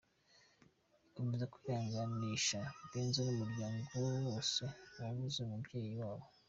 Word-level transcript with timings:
ikomeje 1.07 1.45
kwihanganisha 1.53 2.59
Benzo 2.91 3.19
numuryango 3.25 3.89
we 4.05 4.13
wose 4.25 4.61
wabuze 4.99 5.37
umubyeyi 5.41 5.93
wabo. 6.01 6.25